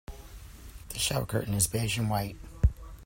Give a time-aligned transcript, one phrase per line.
[0.89, 2.35] The shower curtain is beige and white.